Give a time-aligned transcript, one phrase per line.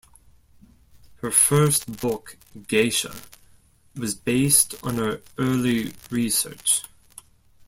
[1.17, 2.35] Her first book,
[2.67, 3.13] "Geisha",
[3.95, 6.81] was based on her early research.